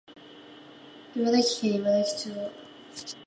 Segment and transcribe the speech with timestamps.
[1.15, 2.33] 茨城県茨城
[2.91, 3.15] 町